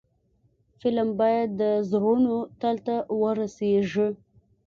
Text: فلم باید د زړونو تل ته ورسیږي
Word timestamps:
فلم 0.79 1.09
باید 1.19 1.49
د 1.61 1.63
زړونو 1.89 2.35
تل 2.59 2.75
ته 2.85 2.95
ورسیږي 3.21 4.07